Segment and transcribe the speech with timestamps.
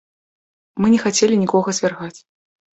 [0.83, 2.13] Мы не хацелі нікога звяргаць.